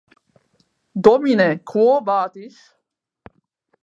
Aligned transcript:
Domine, 1.07 1.47
quo 1.71 1.85
vadis? 2.07 2.57